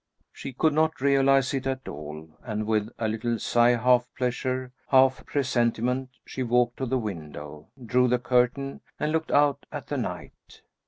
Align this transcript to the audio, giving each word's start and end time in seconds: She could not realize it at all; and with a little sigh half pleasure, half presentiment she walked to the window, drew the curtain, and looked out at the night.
She 0.33 0.51
could 0.51 0.73
not 0.73 0.99
realize 0.99 1.53
it 1.53 1.67
at 1.67 1.87
all; 1.87 2.31
and 2.43 2.65
with 2.65 2.89
a 2.97 3.07
little 3.07 3.37
sigh 3.37 3.75
half 3.75 4.07
pleasure, 4.17 4.71
half 4.87 5.23
presentiment 5.27 6.09
she 6.25 6.41
walked 6.41 6.77
to 6.77 6.87
the 6.87 6.97
window, 6.97 7.67
drew 7.85 8.07
the 8.07 8.17
curtain, 8.17 8.81
and 8.99 9.11
looked 9.11 9.29
out 9.31 9.67
at 9.71 9.89
the 9.89 9.97
night. 9.97 10.61